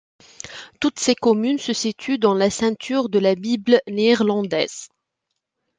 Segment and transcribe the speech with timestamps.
[0.79, 4.87] Toutes ces communes se situent dans la ceinture de la Bible néerlandaise.